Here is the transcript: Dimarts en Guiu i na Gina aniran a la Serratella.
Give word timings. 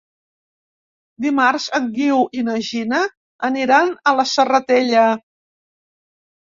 Dimarts 1.25 1.67
en 1.79 1.85
Guiu 1.99 2.23
i 2.41 2.47
na 2.49 2.57
Gina 2.71 3.05
aniran 3.51 3.95
a 4.13 4.19
la 4.23 4.29
Serratella. 4.35 5.09